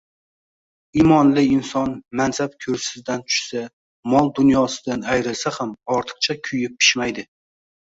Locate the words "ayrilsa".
5.15-5.55